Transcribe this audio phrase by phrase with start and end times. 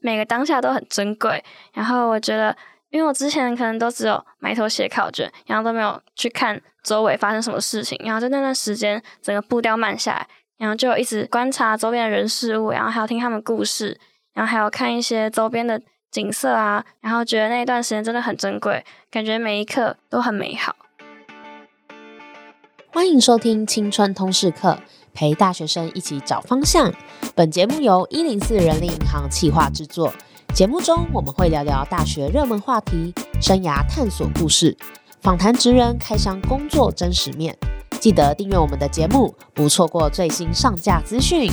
[0.00, 1.42] 每个当下都很珍贵。
[1.72, 2.56] 然后我觉得，
[2.90, 7.98] 因为我之前可能都只有埋头写考卷，然后都没有去看周围发生什么事情。
[8.04, 10.26] 然后在那段时间，整个步调慢下来，
[10.56, 13.98] 然后就一直观察周边的人事物，然后还有听他们故事，
[14.34, 20.74] 然后还有看一些周边的景色啊，然后觉得那一段时间真的很珍贵，感觉每一刻都很美好。
[22.90, 24.78] 欢迎收听青春通识课，
[25.18, 26.94] 陪大学生一起找方向。
[27.34, 30.14] 本节目由一零四人力银行企划制作。
[30.54, 33.12] 节目中我们会聊聊大学热门话题、
[33.42, 34.76] 生涯探索故事，
[35.20, 37.58] 访谈职人开箱工作真实面。
[37.98, 41.50] 记得订阅我们的节目，不错过最新上架资讯。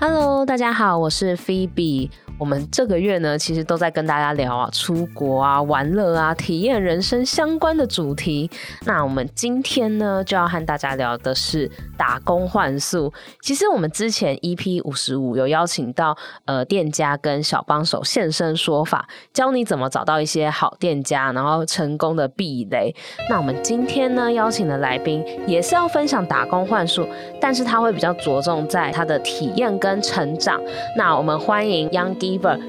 [0.00, 2.08] Hello，大家好，我是 Phoebe。
[2.38, 8.50] 我们这个月呢，其实都在跟大家聊啊，出国啊、玩乐啊、体验人生相关的主题。
[8.84, 13.12] 那我们今天呢，就要和大家聊的是打工换宿。
[13.40, 22.92] 其实我们之前 EP 五十五有邀请到呃店家跟小帮手现身说法，教你怎么找到一些好店家，然后成功的避雷。
[23.30, 27.06] 那我们今天呢，邀请的来宾也是要分享打工换宿，
[27.40, 30.60] 但是他会比较着重在他的体验跟成长。
[30.96, 32.12] 那我们欢迎 young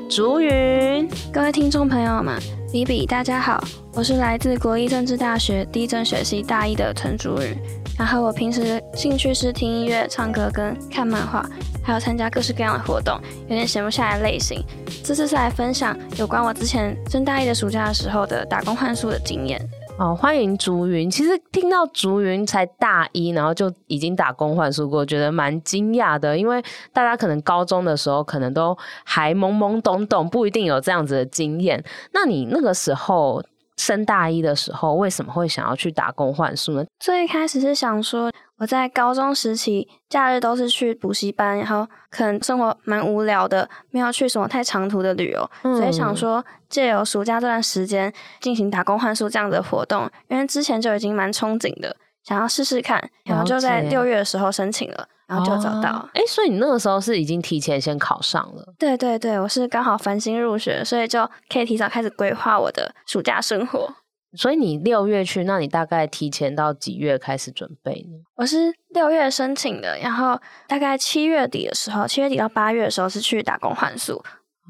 [0.09, 2.37] 竹云，各位听众朋友们
[2.71, 7.55] 比比大家好，我是来自国立政治大学地震学系大一的陈竹云。
[7.97, 11.47] 然后我平时兴趣是听音乐、唱歌跟看漫画，
[11.83, 14.63] 还有参加各式各样的活动，有点闲不下来类型。
[15.03, 19.61] 这次是来分享有关我之前升大一的暑假的时候的打工换宿的经验。
[20.03, 21.09] 哦，欢迎竹云。
[21.09, 26.37] 其实听到竹云才大一，然后就已经打工换宿过，觉得蛮惊讶的。
[26.37, 31.81] 因为大家可能高中的时候可能都还懵懵懂懂，不一定有这样子的经验。
[32.11, 33.41] 那你那个时候
[33.77, 36.85] 升大一的时候，为什么会想要去打工换宿呢？
[36.99, 38.31] 最开始是想说。
[38.57, 56.09] 我在高中时期，假日都是去补习班，然后可能生活蛮无聊的，没有去什么太长途的旅游，嗯、所以想说借由暑假这段时间进行打工换宿这样的活动，因为之前就已经蛮憧憬的，想要试试看，然后就在六月的时候申请了，然后就找到。
[56.13, 58.73] 哎、哦，所以你那个时候是已经提前先考上了？
[58.77, 63.93] 对对对，我是刚好繁星入学，所以就可以提早开始规划我的暑假生活。
[64.35, 68.17] 所以你六月去，那你大概提前到几月开始准备呢？
[68.35, 74.23] 我是六月申请的，然后大概七月底的时候，七月底到八月的时候是去打工换宿。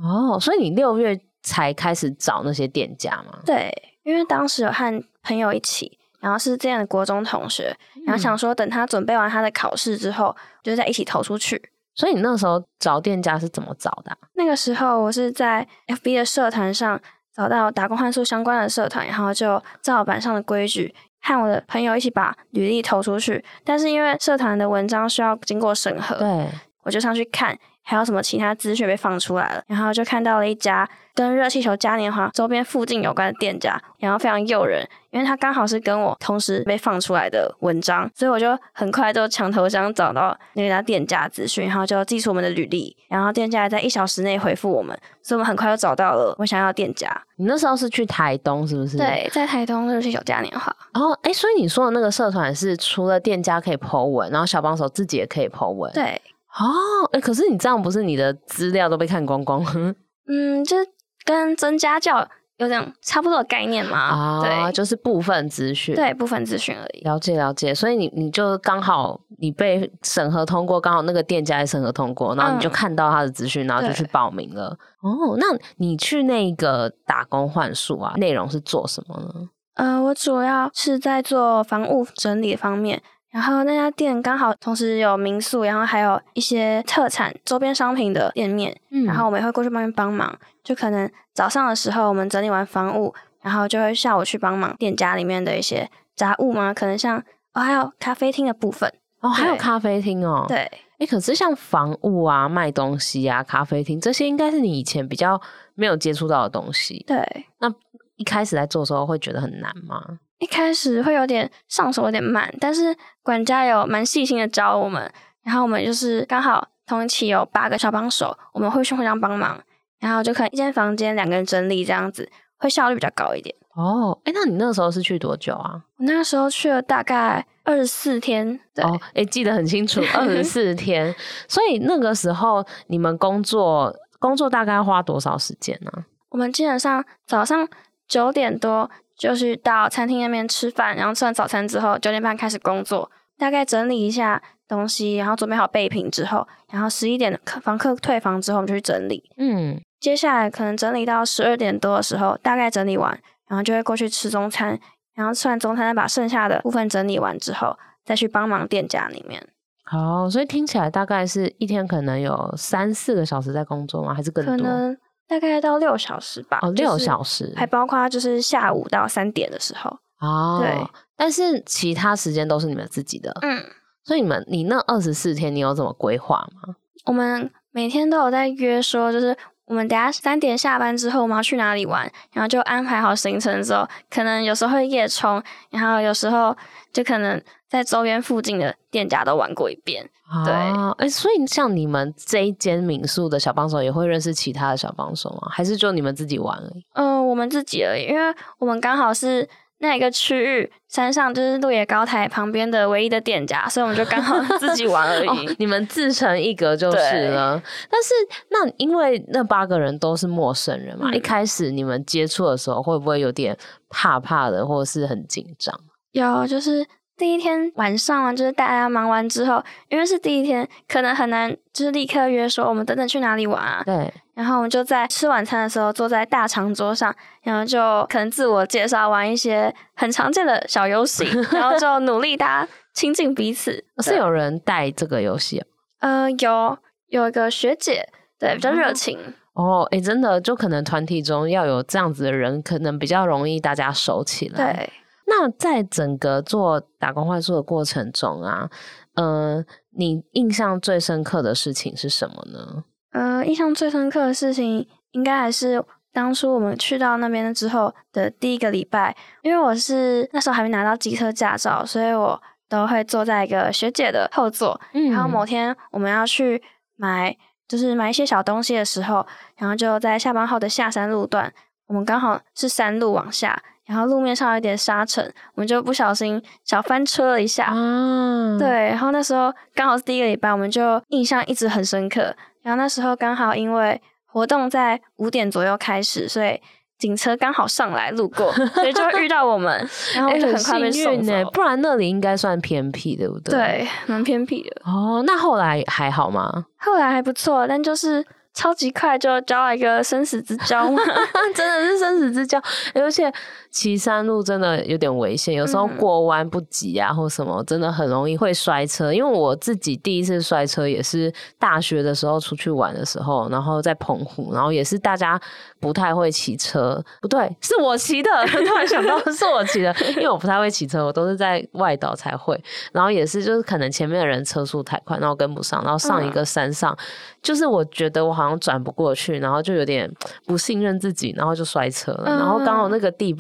[0.04, 3.40] 哦，所以你六月才开始找那些店家吗？
[3.46, 3.72] 对，
[4.04, 7.76] 因为当时有和朋友一起，然后是这样的国中同学，
[8.08, 11.62] 然后想说等他准备完他的考试之后，就再一起投出去。
[11.94, 14.18] 所以你那时候找店家是怎么找的啊？
[14.36, 17.00] 那个时候我是在 FB 的社团上。
[17.36, 23.44] 找到打工换宿相关的社团，然后就照板上的规矩，和我的朋友一起把履历投出去。
[23.64, 26.48] 但是因为社团的文章需要经过审核，对，
[26.84, 27.58] 我就上去看。
[27.84, 47.10] 还有什么其他资讯被放出来了，然后就看到了一家跟热气球嘉年华周边附近有关的店家，然后非常诱人，因为它刚好是跟我同时被放出来的文章，所以我就很快就墙头香找到那家店家资讯，然后就寄出我们的履历，然后店家在一小时内回复我们，所以我们很快就找到了我想要店家。
[47.36, 48.98] 你那时候是去台东是不是？
[48.98, 50.74] 对，在台东热气球嘉年华。
[50.94, 55.92] 然后，哎，所以你说的那个社团是除了店家可以 po 文，然后小帮手自己也可以 po 文？
[55.94, 56.22] 对。
[56.60, 59.64] 哦，哎，可是你这样不是你的资料都被看光光？
[60.30, 60.78] 嗯，就
[61.26, 62.28] 跟增家教
[62.58, 63.98] 有点差不多的概念嘛。
[63.98, 67.02] 啊，对，就是部分资讯，对，部分资讯而已。
[67.04, 74.78] 了解了解，所以你你就刚好你被审核通过，刚好那个店家也审核通过，然后你就看到他的资讯，嗯，然后就去报名了。
[75.02, 75.48] 哦，那
[75.78, 79.50] 你去那个打工换宿啊，内容是做什么呢？
[79.74, 83.02] 呃，我主要是在做房屋整理方面。
[83.34, 90.38] 然后那家店刚好同时有民宿，然后还有一些特产周边商品的店面，嗯，然后我们也会过去帮帮忙。
[90.64, 93.12] 就可能早上的时候我们整理完房屋，
[93.42, 97.18] 然后就会下午去帮忙店家里面的一些杂物嘛，可能像
[97.54, 98.88] 哦还有咖啡厅的部分
[99.22, 105.42] 哦，还有咖啡厅哦，对，诶，可是像房屋啊、卖东西啊、咖啡厅这些，应该是你以前比较
[105.74, 107.04] 没有接触到的东西。
[107.08, 107.26] 对，
[107.58, 107.74] 那
[108.18, 110.20] 一开始在做的时候会觉得很难吗？
[110.44, 115.10] 一开始会有点上手有点慢，但是管家有蛮细心的教我们，
[115.42, 119.58] 然后我们就是刚好同一期有八个小帮手，我们会去互相帮忙，
[120.02, 123.56] 然后就可能一间房间两个人整理这样子，会效率比较高一点。
[123.76, 125.82] 哦，哎，那你那个时候是去多久啊？
[125.98, 128.60] 我那个时候去了大概二十四天。
[128.76, 131.16] 对，哦，哎，记得很清楚，二十 四天。
[131.48, 136.04] 所以那个时候你们工作工作大概要花多少时间呢？
[136.32, 137.66] 我们基本上早上
[138.10, 138.92] 九点多。
[139.18, 149.24] 就是到餐厅那边吃饭，然后吃完早餐之后，九点半开始工作，大概整理一下东西，然后准备好备品之后，然后十一点房客退房之后，我们就去整理。
[149.38, 153.18] 嗯，接下来可能整理到十二点多的时候，大概整理完，
[153.48, 154.80] 然后就会过去吃中餐，
[155.16, 159.48] 然后吃完中餐再把剩下的部分整理完之后，再去帮忙店家里面。
[159.86, 164.14] 好，所以听起来大概是一天可能有三四个小时在工作吗？
[164.14, 164.56] 还是更多？
[164.56, 164.98] 可能
[165.40, 166.60] 大概到六小时吧。
[166.62, 169.90] 哦，六小时，还包括就是下午到三点的时候。
[170.20, 170.88] 哦，对，
[171.18, 173.62] 但是其他时间都是你们自己的，嗯，
[174.04, 176.76] 所以你们你那二十四天你有怎么规划吗？
[177.06, 179.36] 我们每天都有在约说，就是
[179.74, 185.42] 我们等下三点下班之后我们要去哪里玩，然后就安排好行程之后，可能有时候会夜冲，
[185.72, 186.56] 然后有时候
[186.92, 190.08] 就可能在周边附近的店家都玩过一遍。
[190.46, 195.48] 对，哎、欸，所以像你们这一间民宿的小帮手也会认识其他的小帮手吗？
[195.50, 196.86] 还是就你们自己玩而已？
[196.94, 199.50] 嗯、呃，我们自己而已，因为我们刚好是。
[199.84, 205.28] 那一个区域山上就是鹿野高台旁边的唯一的店家，所以我们就刚好自己玩而已。
[205.28, 207.62] 哦、你们自成一格就是了。
[207.92, 208.14] 但是
[208.50, 213.58] 那因为那八个人都是陌生人嘛，嗯、一开始你们接触的时候会不会有点
[213.90, 215.78] 怕怕的，或者是很紧张？
[216.14, 216.86] 有，就是。
[217.16, 223.84] 第一天晚上啊，就是大家忙完之后，因为是第一天，可能很难就是立刻约说我们等等去哪里玩啊。
[223.86, 224.12] 对。
[224.34, 231.24] 然后我们就在吃晚餐的时候，坐在大长桌上，然后就可能自我介绍，玩一些很常见的小游戏，
[231.54, 233.86] 然后就努力大家亲近彼此。
[234.00, 235.64] 是有人带这个游戏？
[236.00, 236.76] 呃，有
[237.10, 238.10] 有一个学姐，
[238.40, 239.20] 对，比较热情。
[239.54, 244.74] 哦，哎、欸，真的，就可能团体中要有这样子的人，可能比较容易大家熟起来。
[244.74, 244.90] 对。
[245.36, 248.70] 那在整个做打工换宿的过程中啊，
[249.16, 249.66] 呃，
[249.98, 252.84] 你印象最深刻的事情是什么呢？
[253.14, 262.40] 呃，印象最深刻的事情应该还是当初我们去到那边之后的第一个礼拜，因为我是那时候还没拿到机车驾照，所以我
[262.70, 264.80] 都会坐在一个学姐的后座。
[264.94, 266.62] 嗯，然后某天我们要去
[266.96, 267.36] 买，
[267.68, 269.26] 就是买一些小东西的时候，
[269.58, 271.52] 然后就在下班后的下山路段，
[271.88, 273.62] 我们刚好是山路往下。
[273.86, 275.24] 然后路面上有一点沙尘，
[275.56, 277.66] 我们就不小心小翻车了一下。
[277.66, 282.34] 啊，对，然后那时候刚好是第一个礼拜，我们就印象一直很深刻。
[282.62, 286.60] 然后那时候刚好因为活动在五点左右开始，所以
[286.98, 289.78] 警车刚好上来路过，所以就遇到我们，
[290.16, 291.34] 然后就很快被送走。
[291.52, 293.54] 不然那里应该算偏僻，对不对？
[293.54, 294.82] 对，蛮偏僻的。
[294.86, 296.66] 哦，那后来还好吗？
[296.78, 298.26] 后来还不错，但就是。
[298.54, 300.90] 超级快就交了一个生死之交。
[300.92, 301.02] 嘛，
[301.56, 302.62] 真的是生死之交，
[302.94, 303.32] 而且
[303.72, 309.12] 骑山路真的有点危险，有时候过弯不急啊，或什么，真的很容易会摔车。
[309.12, 315.40] 因为我自己第一次摔车也是大学的时候出去玩的时候，然后在澎湖，然后也是大家
[315.80, 322.62] 不太会骑车，不对，是我骑的，突然想到是我骑的， 因为我不太会骑车，我都是在外岛才会，
[322.92, 326.98] 然后也是就是可能前面的人车速太快，然后跟不上，然后上一个山上，嗯、
[327.42, 328.43] 就是我觉得我好。
[328.44, 330.12] 然后转不过去，然后就有点
[330.46, 332.24] 不信任自己，然后就摔车了。
[332.26, 333.36] 嗯、然后刚好那个地，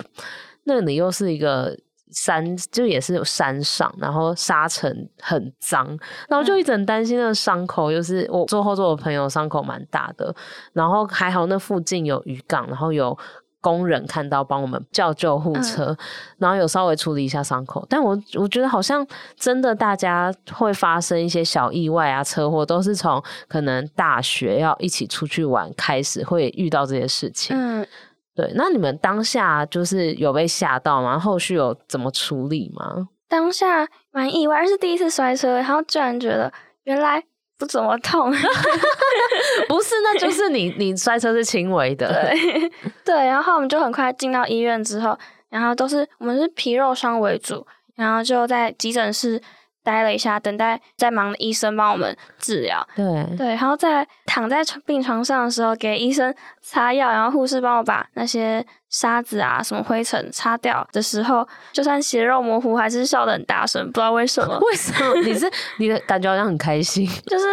[0.64, 1.78] 那里又是一个
[2.12, 5.86] 山，就也是有山上，然后沙尘很脏，
[6.30, 10.34] 然后就一直很担心那个伤口，又是我坐后座的朋友伤口蛮大的。
[10.72, 13.18] 然后还好那附近有渔港，然后有。
[13.64, 15.98] 工人看到帮我们叫救护车，嗯、
[16.40, 19.08] 然后有稍微处理一下伤口，但我我觉得好像
[19.38, 27.56] 真的大家会发生一些小意外啊，车祸都是从可能大学要一起出去玩开始会遇到这些事情。
[27.58, 27.88] 嗯，
[28.36, 31.18] 对，那你们当下就是有被吓到吗？
[31.18, 33.08] 后续有怎么处理吗？
[33.30, 36.52] 当下蛮意外，是第一次摔车，然后居然觉得
[36.84, 37.24] 原来。
[37.58, 38.32] 不怎么痛，
[39.68, 42.70] 不是，那就是你 你摔车是轻微的，对
[43.06, 45.18] 对，然后我们就很快进到医院之后，
[45.50, 49.42] 然后都是我们是皮肉伤为主，然后就在急诊室。
[49.84, 52.86] 待了一下，等待在忙的医生帮我们治疗。
[52.96, 53.06] 对
[53.38, 64.58] 对，然后在躺在病床上的时候，给医生擦药，然后护士帮我把那些沙子啊、什么灰尘擦掉的时候，就算血肉模糊，还是笑得很大声，不知道为什么。
[64.66, 65.22] 为什么？
[65.22, 67.46] 你是你的感觉好像很开心， 就是。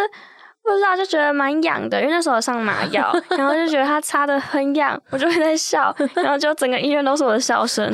[0.62, 7.86] 不知道，就觉得蛮痒的，因为那时候上麻药， 然后就觉得他擦的很痒，我就会在笑，然后就整个医院都是我的笑声。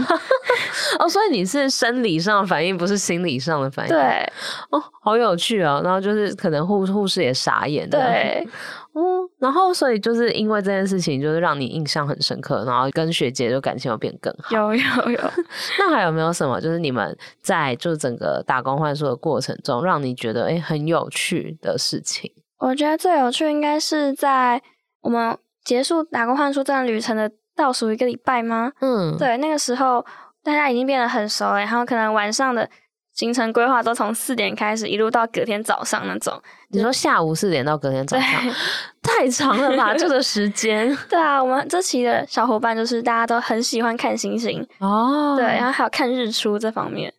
[0.99, 3.95] 哦，所以你是生理上的反应，不是心理上的反应。
[3.95, 4.33] 对，
[4.71, 5.81] 哦，好有趣哦。
[5.83, 7.89] 然后就是可能护护士也傻眼。
[7.89, 8.47] 对，
[8.93, 14.55] 哦，然后所以就是因为这件事情，就是让你印象很深刻，然后跟学姐就感情又变更好。
[14.55, 15.21] 有有有。
[15.79, 22.31] 那还有没有什么，就是你们在就整个打工换宿的过程中，让你觉得哎、欸、很有趣的事情？
[22.59, 24.61] 我觉得最有趣应该是在
[25.03, 28.73] 我们结束打工换宿这段旅程的倒数一个礼拜吗？
[28.81, 30.05] 嗯，对，那个时候
[30.43, 32.69] 大家已经变得很熟了，然后可能晚上的
[33.13, 36.41] 行程规划都从四点开始，一路到隔天早上那种。
[36.69, 38.29] 你说下午四点到隔天早上，
[39.03, 39.95] 太长了吧？
[39.95, 40.97] 这个时间。
[41.09, 47.13] 对啊，我们这期的小伙伴就是大家都很喜欢看星星哦，对，然后还有看日出这方面。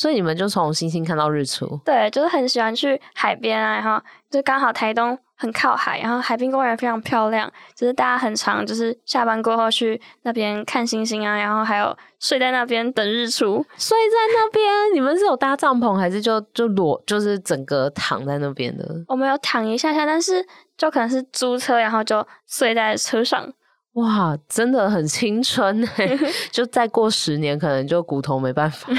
[0.00, 1.78] 所以你们就从星星看到日出？
[1.84, 13.62] 对，就是很喜欢去海边啊，然后就刚好台东很靠海，然后海滨公园非常漂亮，就是大家很常就是下班过后去那边看星星啊，然后还有睡在那边等日出。
[13.76, 14.94] 睡在那边？
[14.94, 19.04] 你们是有搭帐篷还是就就裸就是整个躺在那边的？
[19.06, 20.42] 我们有躺一下下，但是
[20.78, 23.52] 就可能是租车，然后就睡在车上。
[24.00, 26.18] 哇，真的很青春哎！
[26.50, 28.92] 就再过十年，可能就骨头没办法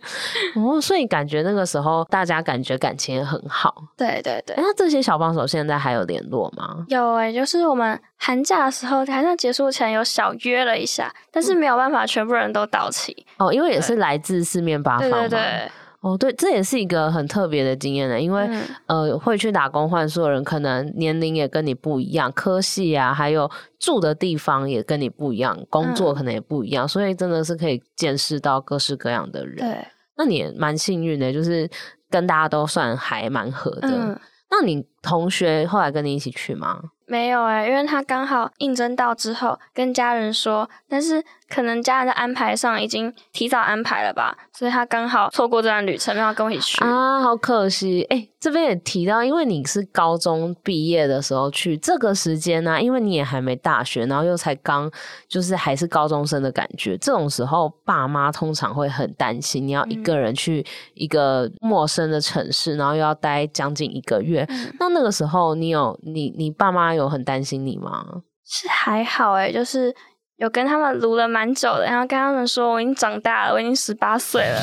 [0.56, 0.80] 哦。
[0.80, 3.74] 所以感觉那个时候大家感觉感情也很好。
[3.96, 4.54] 对对对。
[4.56, 6.84] 那这些小帮手现在还有联络吗？
[6.88, 15.18] 有哎、欸，就是我们寒假的时候，寒假结束前有小约了一下，但是没有办法全部人都到齐哦，因为也是来自四面八方嘛。
[15.20, 15.70] 对对对。
[16.06, 29.56] 哦，对，这也是一个很特别的经验呢，因为、嗯、呃，会去打工换宿的人，可能年龄也跟你不一样，科系啊，还有住的地方也跟你不一样，工作可能也不一样，嗯、所以真的是可以见识到各式各样的人。
[29.56, 29.84] 对，
[30.16, 31.68] 那你也蛮幸运的，就是
[32.08, 33.88] 跟大家都算还蛮合的。
[33.90, 34.16] 嗯、
[34.48, 36.80] 那你同学后来跟你一起去吗？
[37.08, 48.30] 没有哎、欸，因为他刚好应征到之后跟家人说，但是可能家人的安排上已经提早安排了吧，所以他刚好错过这段旅程，没有跟我一起去啊，好可惜哎、欸。
[48.38, 54.88] 这边也提到，因为你是高中毕业的时候去这个时间呢、啊，因为你也还没大学，然后又才刚
[55.26, 68.04] 就是还是高中生的感觉，这种时候爸妈通常会很担心，你要一个人去一个陌生的城市，然后又要待将近一个月，嗯、那那个时候你有你你爸妈有很担心你吗？
[68.44, 69.92] 是还好哎、欸，就是。
[70.36, 74.60] 有跟他们撸了蛮久的，然后跟他们说我已经长大了，我已经十八岁了。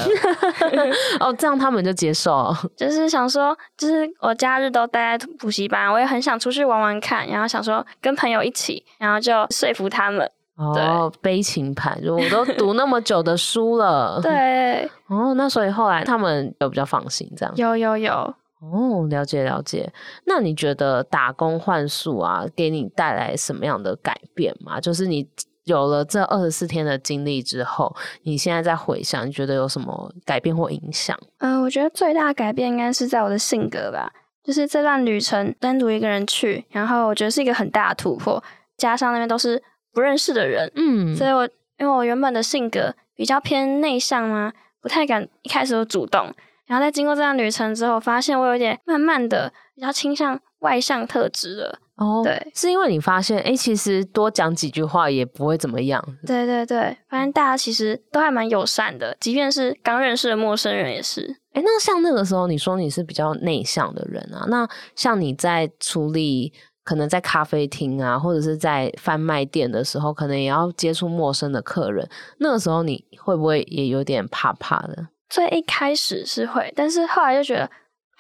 [1.20, 2.56] 哦，这样他们就接受。
[2.78, 10.30] 就是想说，就是我假日都待在补习班，我也很想出去玩玩看，然后想说跟朋友一起，然后就说服他们。
[10.56, 14.20] 哦，悲情盘，就我都读那么久的书了。
[14.22, 14.88] 对。
[15.08, 17.52] 哦，那所以后来他们有比较放心，这样。
[17.58, 18.14] 有有有。
[18.62, 19.92] 哦，了解了解。
[20.28, 24.80] 那你觉得打工换宿啊，给你带来什么样的改变吗？
[24.80, 25.28] 就是你。
[25.66, 31.18] 有了这二十四天的经历之后，你现在再回想，你觉得有什么改变或影响？
[31.40, 34.12] 嗯、呃，我觉得最大的改变应该是在我的性格吧。
[34.44, 38.44] 就是这段旅程单独一个人去，然后我觉得是一个很大的突破，
[38.76, 41.46] 加上那边都是不认识的人，嗯，所以我
[41.78, 44.52] 因为我原本的性格比较偏内向嘛，
[44.82, 46.34] 不太敢一开始就主动，
[46.66, 51.80] 然后在经过这段旅程之后，发现我有点慢慢的比较倾向外向特质了。
[51.96, 56.04] 哦，对，是因为你发现，哎，其实多讲几句话也不会怎么样。
[56.26, 61.38] 对对对，发现大家其实都还蛮友善的，即便是刚认识的陌生人也是。
[61.54, 66.52] 哎，那像那个时候，你说你是比较内向的人啊，那像你在处理
[66.84, 72.10] 可能在咖啡厅啊，或者是在贩卖店的时候，可能也要接触陌生的客人，
[72.40, 75.10] 那个时候你会不会也有点怕怕的？
[75.30, 77.70] 所以一开始是会，但是后来就觉得。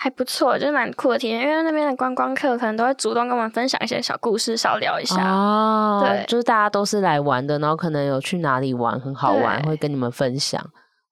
[0.04, 5.16] 还不错，就是蛮酷的体验，因为那边的观光客可能都会主动跟我们分享一些小故事，少聊一下。
[5.26, 10.62] 哦，对，就是大家都是来玩的，然后可能有去哪里玩很好玩，会跟你们分享。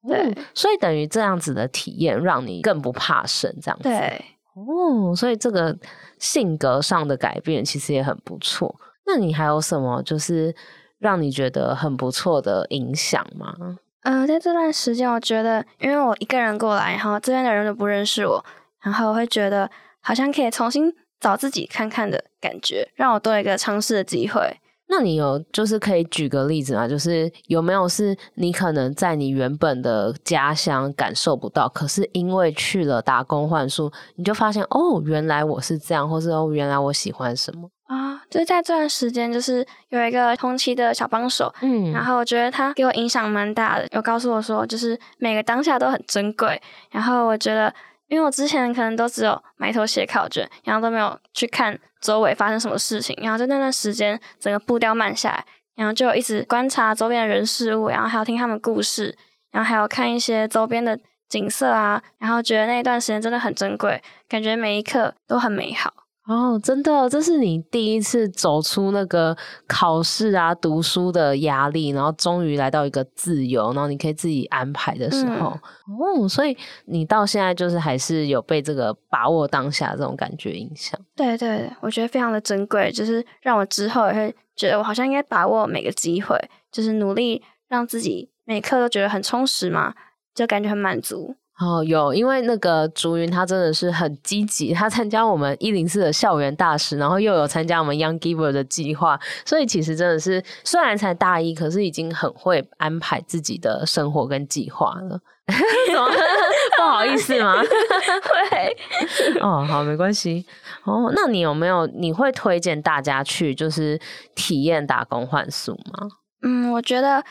[0.05, 3.83] 对、嗯，所以等于这样子的体验，让你更不怕生，这样子。
[3.83, 5.73] 对，哦，所以这个
[6.19, 8.75] 性格上的改变其实也很不错。
[9.07, 10.53] 那你还有什么就是
[10.99, 13.55] 让你觉得很不错的影响吗？
[14.03, 18.43] 呃，在这段时间，我觉得因为我一个人过来，然后这边的人都不认识我。
[18.83, 19.69] 然后我会觉得
[20.01, 24.57] 好像可以重新找自己看看的感觉，让我多一个尝试的机会。
[24.93, 26.85] 那你有就是可以举个例子吗？
[26.85, 38.21] 就是有没有是你可能在你原本的家乡感受不到，可是因为去了打工换宿，你就发现哦，原来我是这样，或是哦，原来我喜欢什么啊？
[38.29, 47.73] 就是在这段时间，就是有一个同期的小帮手，嗯，然后我觉得他给我影响蛮大的，有告诉我说，就是每个当下都很珍贵，然后我觉得。
[48.11, 55.45] 因为我之前可能都只有埋头写考卷，然后都没有去看周围发生什么事情，然后在那段时间整个步调慢下来，
[55.77, 59.17] 然后就一直观察周边的人事物，然后还有听他们故事，
[59.51, 60.99] 然后还有看一些周边的
[61.29, 66.00] 景色啊，然后觉得那一段时间真的很珍贵，感觉每一刻都很美好。
[66.27, 69.35] 哦，真的，这是你第一次走出那个
[69.67, 75.57] 考试啊、读书的压力，然后终于来到一个自由，然后你可以自己安排的时候。
[75.89, 80.97] 嗯、哦，所以你到现在就是还是有被这个把握当下这种感觉影响。
[81.15, 86.37] 对对，我觉得非常的珍贵，就是让我之后也会觉得我好像应该把握每个机会，
[86.71, 89.95] 就是努力让自己每刻都觉得很充实嘛，
[90.35, 91.35] 就感觉很满足。
[91.61, 105.19] 哦，有，因为那个竹云他真的是很积极，他参加我们一零四的校园大使，然后又有参加我们 Young Giver 的计划，所以其实真的是虽然才大一，可是已经很会安排自己的生活跟计划了。
[106.77, 107.61] 不好意思吗？
[107.61, 110.43] 会 哦，好，没关系。
[110.85, 113.99] 哦，那你有没有你会推荐大家去就是
[114.33, 116.07] 体验打工换宿吗？
[116.41, 117.23] 嗯，我觉得。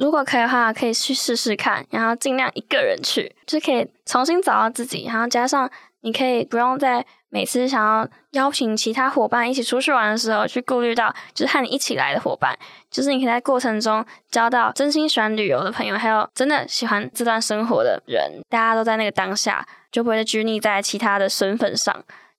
[0.00, 5.04] 如果可以的话，可以去试试看，然后尽量一个人去，就可以重新找到自己。
[5.06, 12.58] 然后加上你可以不用在每次想要邀请其他伙伴一起出去玩的时候，去顾虑到就是和你一起来的伙伴。
[12.90, 18.42] 就是你可以在过程中交到真心喜欢旅游的朋友，还有真的喜欢这段生活的人。
[18.48, 21.94] 大家都在那个当下，就不会拘泥在其他的身份上，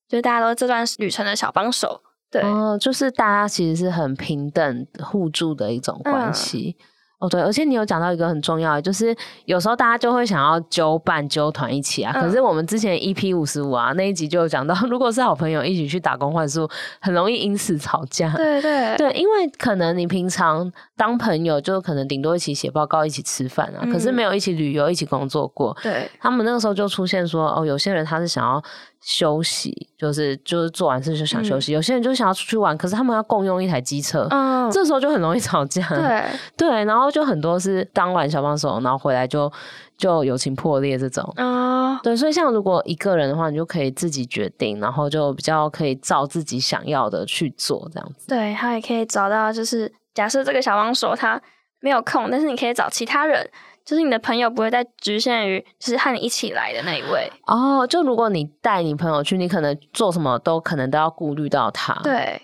[0.10, 2.01] 就是大家都是这段旅程的小帮手。
[2.32, 6.75] 对，哦，就是大家其实是很平等互助的一种关系。
[6.80, 6.86] 嗯
[7.22, 12.12] 哦，对，而且你有讲到一个很重要的，就是有时候大家就会想要揪伴、揪团一起啊。
[12.12, 16.68] 可是我们之前 EP 五十五啊那一集就有讲到， 如果是好朋友一起去打工换宿，
[17.00, 18.36] 很容易因此吵架。
[18.36, 25.78] 对对对，因为可能你平常当朋友就可能顶多一起写报告、一起吃饭啊，嗯、可是没有一起旅游、一起工作过。
[25.84, 28.62] 对，他们那个时候就出现说，哦，有些人他是想要。
[29.03, 35.81] 休息就是就是做完事就想休息，嗯、有些人就想要出去玩，可是他们要共用一台机车，嗯，这时候就很容易吵架。
[35.89, 36.24] 对
[36.55, 39.51] 对，然后就很多是当完小帮手，然后回来就
[39.98, 41.24] 就友情破裂这种。
[41.36, 48.27] 啊、嗯，对，所以像如果一个人的话，你就可以自己决定，然后就比较可以照自己想要的去做这样子。
[48.27, 51.41] 对，他也可以找到，就是假设这个小帮手他
[51.79, 53.50] 没有空，但是你可以找其他人。
[53.86, 57.86] 就是你的朋友不会再局限于就是和你一起来的那一位哦。
[57.88, 61.94] 就如果你带你朋友去，你可能做什么都可能都要顾虑到他。
[62.04, 62.42] 对。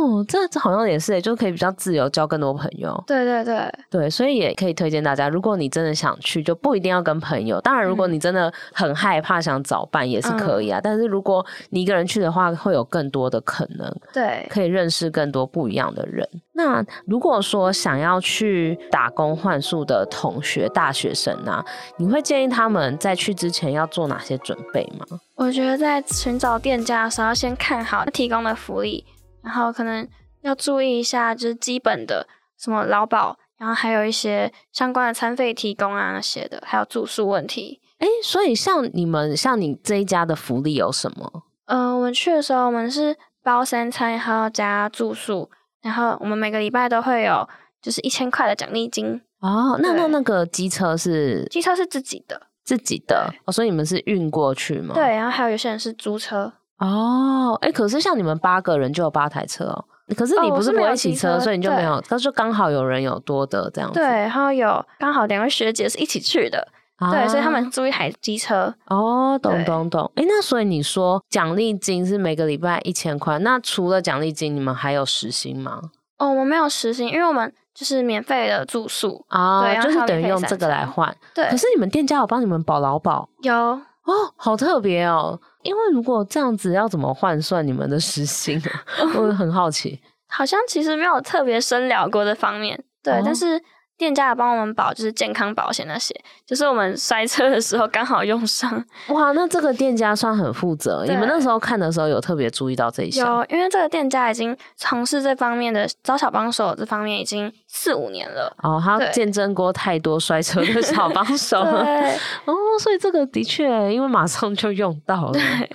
[0.00, 3.02] 哦，这这好像也是，就可以比较自由交更多朋友。
[3.06, 7.60] 对对对对，所以也可以推荐大家，如果你真的想去，就不一定要跟朋友。
[7.60, 10.78] 当然，如果你真的很害怕，想找伴也是可以啊。
[10.78, 16.26] 嗯、但是如果你一个人去的话，会有更多的可能，对，可以认识更多不一样的人。
[16.52, 21.64] 那如果说想要去打工换宿的同学、大学生啊，
[21.96, 25.06] 你会建议他们在去之前要做哪些准备吗？
[25.36, 29.04] 我觉得在寻找店家的时候，要先看好他提供的福利。
[29.42, 30.06] 然后可能
[30.42, 32.26] 要注意一下，就是基本的
[32.58, 37.80] 什么劳保，然后还有一些相关的餐费提供啊那些的，还有住宿问题。
[37.98, 41.44] 哎，所以像你们像你这一家的福利有什么？
[41.66, 45.50] 呃，我们去的时候，我们是包三餐，还要加住宿，
[45.82, 47.48] 然后我们每个礼拜都会有
[47.82, 49.20] 就是一千块的奖励金。
[49.40, 51.46] 哦，那那那个机车是？
[51.50, 53.32] 机车是自己的，自己的。
[53.44, 54.94] 哦，所以你们是运过去吗？
[54.94, 56.52] 对，然后还有有些人是租车。
[56.80, 59.84] 哦，哎，可是像你们八个人就有八台车哦。
[60.16, 62.00] 可是你不是不会骑车，所以你就没有。
[62.00, 64.00] 他说刚好有人有多的这样子。
[64.00, 66.66] 对，然后有刚好两位学姐是一起去的，
[67.12, 68.74] 对，所以他们租一台机车。
[68.86, 70.10] 哦，懂懂懂。
[70.16, 75.80] 哎，那所以你说奖励金是每个礼拜一千块，那除了奖励金，你们还有时薪吗？
[76.18, 81.16] 哦，我们没有时薪，因为我们就是免费的住宿啊，对，就是等于用这个来换。
[81.32, 83.28] 对，可是你们店家有帮你们保劳保？
[83.42, 83.80] 有。
[84.02, 85.38] 哦，好特别哦！
[85.62, 88.60] 因为如果这样子要怎么换算你们的时薪？
[89.16, 90.00] 我很好奇。
[90.28, 93.60] 好像其实没有特别深聊过这方面，对，哦、但是。
[94.00, 98.82] 店家也帮我们保，就是健康保险那些，就是我们摔车的时候刚好用上。
[99.12, 101.04] 哇，那这个店家算很负责。
[101.06, 103.28] 你们那时候看的时候有特别注意到这一项？
[103.28, 108.50] 有，因为这个店家已经从事这方面的招小帮手这方面已经四五年了。
[108.62, 111.84] 哦，他见证过太多摔车的小帮手了。
[111.84, 112.14] 对
[112.50, 115.32] 哦，所以这个的确，因为马上就用到了。
[115.32, 115.70] 对。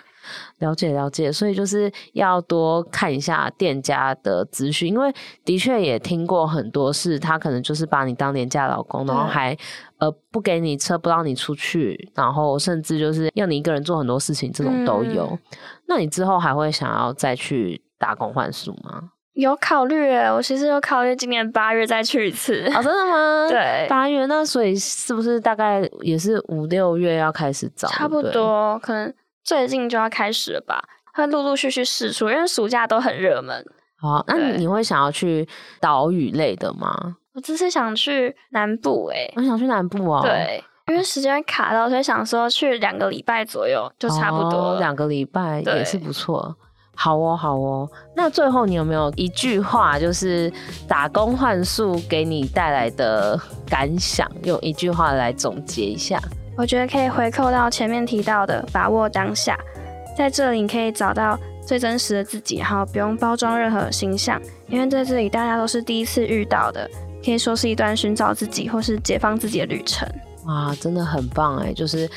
[0.59, 5.13] 了解了解，所以就是要多看一下店家的资讯，因为
[5.43, 9.55] 的确也听过很多事，他可能就是把你当廉价老公，然后还
[9.97, 15.25] 呃不给你车，不让你出去，然后甚至就是要你一个人做很多事情，这种都有。
[15.25, 15.39] 嗯、
[15.87, 19.11] 那你之后还会想要再去打工换宿吗？
[19.33, 22.61] 有考虑诶，我其实有考虑今年八月再去一次。
[22.73, 23.45] 哦，真的吗？
[23.51, 27.89] 对，八月，那所以是不是大概也是五六月要开始找？
[27.89, 29.13] 差不多，可能。
[29.45, 33.63] 最近就要开始了吧，会陆陆续续试出，因为暑假都很热门。
[33.97, 35.47] 好，那你会想要去
[35.79, 37.15] 岛屿类的吗？
[37.35, 40.21] 我只是想去南部诶、欸，我想去南部哦。
[40.23, 44.79] 对，因为时间卡到，所以想说去两个礼拜左右就差不多了。
[44.79, 46.55] 两个礼拜也是不错。
[46.95, 47.89] 好哦，好哦。
[48.15, 50.51] 那最后你有没有一句话，就是
[50.87, 56.19] 打工换宿给你带来的感想，用一句话来总结一下？
[56.57, 59.59] 我觉得可以回扣到前面提到的，把握当下，
[60.17, 66.89] 在这里你可以找到最真实的自己，然后不用包装任何形象，因为在这里大家都是第一次遇到的，
[67.23, 70.07] 可以说是一段寻找自己或是解放自己的旅程。
[70.45, 71.73] 哇，真的很棒哎！
[71.73, 72.07] 就是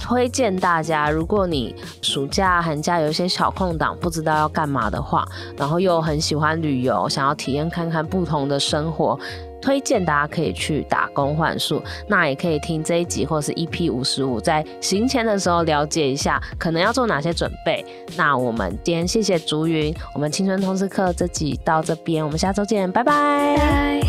[0.00, 5.22] 推荐大家，如果你暑假、寒假有一些小空档，不知道要干嘛的话，
[5.54, 9.20] 然后又很喜欢旅游，想要体验看看不同的生活，
[9.64, 11.82] 推荐大家可以去打工换宿。
[12.06, 17.82] 那也可以听这一集或是 EP 五十五，在行前的时候了解一下，可能要做哪些准备。
[18.14, 23.56] 那我们今天谢谢竹云，我们青春通识课这集到这边，我们下周见，拜拜。
[23.56, 24.00] 拜。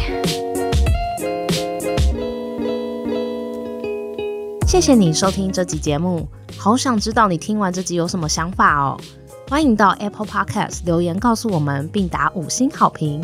[4.67, 8.99] 谢谢你收听这集节目，好想知道你听完这集有什么想法哦。
[9.47, 13.23] 欢迎到 Apple Podcast 留言告诉我们，并打五星好评，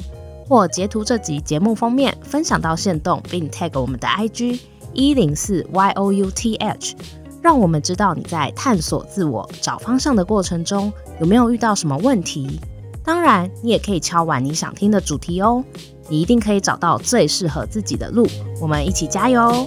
[0.51, 4.59] 或截图这集节目封面分享到线动，并 tag 我们的 IG
[4.91, 6.93] 一零四 youth，
[7.41, 12.59] 让我们知道你在探索自我、找方向的过程中有没有遇到什么问题。
[13.01, 15.63] 当然，你也可以敲完你想听的主题哦，
[16.09, 18.27] 你一定可以找到最适合自己的路。
[18.59, 19.65] 我们一起加油！